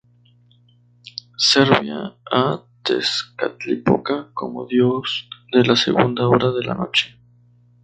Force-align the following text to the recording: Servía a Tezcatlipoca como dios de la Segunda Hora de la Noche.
Servía 1.37 2.15
a 2.31 2.63
Tezcatlipoca 2.81 4.31
como 4.33 4.65
dios 4.65 5.29
de 5.51 5.63
la 5.63 5.75
Segunda 5.75 6.27
Hora 6.27 6.49
de 6.51 6.63
la 6.63 6.73
Noche. 6.73 7.19